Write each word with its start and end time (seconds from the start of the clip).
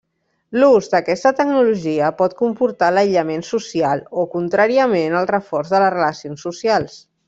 L'ús 0.61 0.87
d'aquesta 0.93 1.31
tecnologia 1.41 2.09
pot 2.23 2.35
comportar 2.41 2.89
l'aïllament 2.97 3.47
social 3.53 4.05
o, 4.09 4.27
contràriament, 4.35 5.23
el 5.23 5.33
reforç 5.37 5.75
de 5.77 5.87
les 5.87 5.99
relacions 6.01 6.51
socials. 6.53 7.03